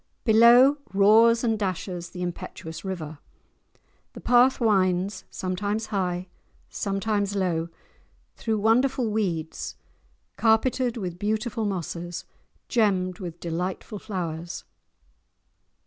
[0.23, 3.19] Below roars and dashes the impetuous river;
[4.13, 6.27] the path winds, sometimes high,
[6.69, 7.69] sometimes low,
[8.35, 9.75] through wonderful weeds,
[10.37, 12.25] carpeted with beautiful mosses,
[12.67, 14.63] gemmed with delightful flowers.